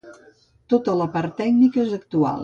Tota 0.73 0.95
la 1.01 1.07
part 1.17 1.35
tècnica 1.41 1.83
és 1.83 1.93
actual. 1.99 2.39